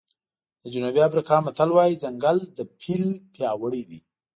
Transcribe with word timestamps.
د 0.63 0.65
جنوبي 0.73 1.01
افریقا 1.09 1.37
متل 1.45 1.69
وایي 1.73 2.01
ځنګل 2.03 2.37
له 2.57 2.63
فیل 2.81 3.03
پیاوړی 3.33 3.81
دی. 3.89 3.99